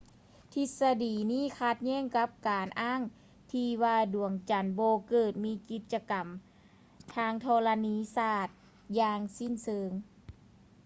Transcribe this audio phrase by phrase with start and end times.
[0.53, 3.01] ທິດສະດີນີ້ຂັດແຍ້ງກັບການອ້າງ
[3.51, 6.23] ທີ່ວ່າ ດວງຈັນບໍ່ເກີດມີກິດຈະກຳ
[7.15, 8.47] ທາງທໍລະນີສາດ
[8.99, 9.91] ຢ່າງສິ້ນເຊີງ